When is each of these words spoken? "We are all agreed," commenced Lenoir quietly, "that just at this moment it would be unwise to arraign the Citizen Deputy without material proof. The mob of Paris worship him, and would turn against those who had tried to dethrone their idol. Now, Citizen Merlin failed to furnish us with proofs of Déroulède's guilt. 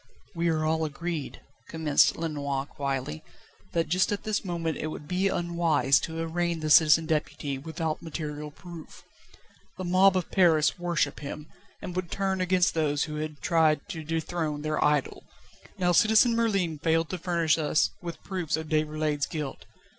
"We 0.33 0.49
are 0.49 0.65
all 0.65 0.83
agreed," 0.83 1.41
commenced 1.69 2.15
Lenoir 2.17 2.65
quietly, 2.65 3.23
"that 3.73 3.87
just 3.87 4.11
at 4.11 4.23
this 4.23 4.43
moment 4.43 4.77
it 4.79 4.87
would 4.87 5.07
be 5.07 5.27
unwise 5.27 5.99
to 5.99 6.19
arraign 6.19 6.59
the 6.61 6.71
Citizen 6.71 7.05
Deputy 7.05 7.59
without 7.59 8.01
material 8.01 8.49
proof. 8.49 9.03
The 9.77 9.83
mob 9.83 10.17
of 10.17 10.31
Paris 10.31 10.79
worship 10.79 11.19
him, 11.19 11.49
and 11.83 11.95
would 11.95 12.09
turn 12.09 12.41
against 12.41 12.73
those 12.73 13.03
who 13.03 13.17
had 13.17 13.41
tried 13.41 13.87
to 13.89 14.03
dethrone 14.03 14.63
their 14.63 14.83
idol. 14.83 15.23
Now, 15.77 15.91
Citizen 15.91 16.35
Merlin 16.35 16.79
failed 16.79 17.09
to 17.11 17.19
furnish 17.19 17.59
us 17.59 17.91
with 18.01 18.23
proofs 18.23 18.57
of 18.57 18.69
Déroulède's 18.69 19.27
guilt. 19.27 19.65